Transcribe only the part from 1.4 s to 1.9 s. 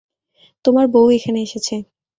এসেছে।